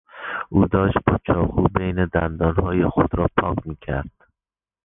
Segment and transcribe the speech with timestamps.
[0.49, 4.09] او داشت با چاقو بین دندانهای خود را پاک میکرد.